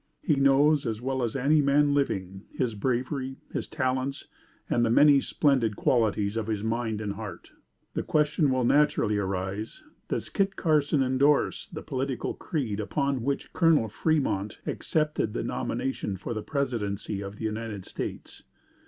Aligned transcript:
He 0.23 0.33
knows, 0.35 0.87
as 0.87 0.99
well 0.99 1.21
as 1.21 1.35
any 1.35 1.61
man 1.61 1.93
living, 1.93 2.45
his 2.51 2.73
bravery, 2.73 3.35
his 3.53 3.67
talents 3.67 4.27
and 4.67 4.83
the 4.83 4.89
many 4.89 5.21
splendid 5.21 5.75
qualities 5.75 6.35
of 6.37 6.47
his 6.47 6.63
mind 6.63 7.01
and 7.01 7.13
heart. 7.13 7.51
The 7.93 8.01
question 8.01 8.49
will 8.49 8.63
naturally 8.63 9.17
arise, 9.19 9.83
does 10.07 10.29
Kit 10.29 10.55
Carson 10.55 11.03
indorse 11.03 11.67
the 11.67 11.83
political 11.83 12.33
creed 12.33 12.79
upon 12.79 13.21
which 13.21 13.53
Col. 13.53 13.87
Fremont 13.89 14.57
accepted 14.65 15.33
the 15.35 15.43
nomination 15.43 16.17
for 16.17 16.33
the 16.33 16.41
Presidency 16.41 17.21
of 17.21 17.35
the 17.35 17.45
United 17.45 17.85
States? 17.85 18.41